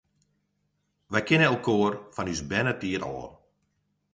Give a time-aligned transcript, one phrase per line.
[1.11, 3.29] Wy kenne inoar fan ús bernetiid ôf.